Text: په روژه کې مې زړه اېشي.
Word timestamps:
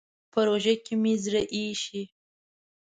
په 0.31 0.39
روژه 0.47 0.73
کې 0.85 0.93
مې 1.01 1.13
زړه 1.23 1.41
اېشي. 1.53 2.03